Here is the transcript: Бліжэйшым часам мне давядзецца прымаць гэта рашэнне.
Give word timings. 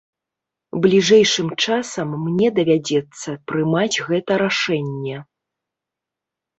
Бліжэйшым 0.85 1.47
часам 1.65 2.17
мне 2.25 2.47
давядзецца 2.61 3.29
прымаць 3.53 3.95
гэта 4.11 4.43
рашэнне. 4.47 5.17